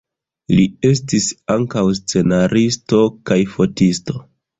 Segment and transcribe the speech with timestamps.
[0.51, 0.61] Li
[0.91, 4.19] estis ankaŭ scenaristo kaj fotisto.